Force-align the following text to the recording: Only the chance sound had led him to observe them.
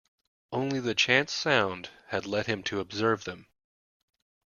Only 0.51 0.79
the 0.79 0.95
chance 0.95 1.31
sound 1.31 1.91
had 2.07 2.25
led 2.25 2.47
him 2.47 2.63
to 2.63 2.79
observe 2.79 3.23
them. 3.25 3.45